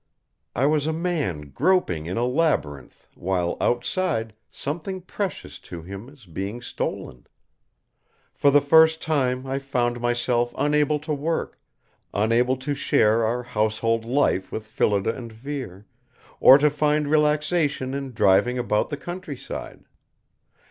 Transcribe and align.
I 0.55 0.65
was 0.65 0.87
a 0.87 0.93
man 0.93 1.51
groping 1.51 2.07
in 2.07 2.17
a 2.17 2.25
labyrinth 2.25 3.07
while 3.13 3.55
outside 3.61 4.33
something 4.49 4.99
precious 4.99 5.59
to 5.59 5.83
him 5.83 6.09
is 6.09 6.25
being 6.25 6.59
stolen. 6.63 7.27
For 8.33 8.49
the 8.49 8.61
first 8.61 8.99
time 8.99 9.45
I 9.45 9.59
found 9.59 10.01
myself 10.01 10.55
unable 10.57 10.97
to 11.01 11.13
work, 11.13 11.59
unable 12.15 12.57
to 12.57 12.73
share 12.73 13.23
our 13.23 13.43
household 13.43 14.03
life 14.03 14.51
with 14.51 14.65
Phillida 14.65 15.13
and 15.15 15.31
Vere, 15.31 15.85
or 16.39 16.57
to 16.57 16.71
find 16.71 17.07
relaxation 17.07 17.93
in 17.93 18.11
driving 18.13 18.57
about 18.57 18.89
the 18.89 18.97
countryside. 18.97 19.83